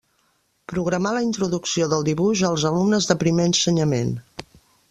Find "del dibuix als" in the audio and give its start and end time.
1.93-2.67